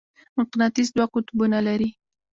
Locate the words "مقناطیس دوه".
0.37-1.05